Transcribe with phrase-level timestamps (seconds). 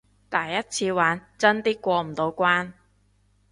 [0.03, 0.05] 第
[0.49, 2.71] 一次玩，爭啲過唔到關